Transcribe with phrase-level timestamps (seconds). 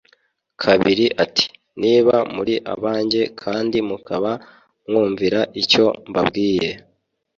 [0.61, 1.45] kabiri ati
[1.81, 4.31] niba muri abanjye kandi mukaba
[4.87, 6.69] mwumvira icyo mbabwiye